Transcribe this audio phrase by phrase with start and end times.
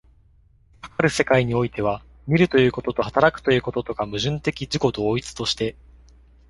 [0.81, 5.75] かかる世界においては、見るということと働くということとが矛盾的自己同一として、